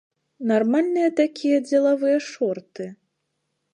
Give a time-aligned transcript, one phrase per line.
[0.51, 2.85] Нармальныя такія дзелавыя шорты!